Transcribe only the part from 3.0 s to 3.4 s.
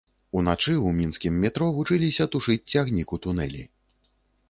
у